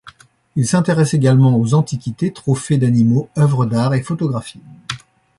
Il 0.55 0.67
s’intéresse 0.67 1.13
également 1.13 1.55
aux 1.59 1.75
antiquités, 1.75 2.33
trophées 2.33 2.79
d’animaux, 2.79 3.29
œuvres 3.37 3.67
d’art, 3.67 3.93
et 3.93 4.01
photographies. 4.01 4.63